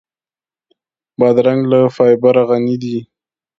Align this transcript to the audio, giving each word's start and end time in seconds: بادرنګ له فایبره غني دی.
بادرنګ 1.19 1.61
له 1.71 1.79
فایبره 1.95 2.43
غني 2.49 2.75
دی. 2.81 2.97